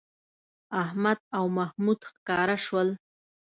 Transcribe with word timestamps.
احمد 0.83 1.19
او 1.37 1.45
محمود 1.57 1.99
ښکاره 2.09 2.57
شول 2.65 2.89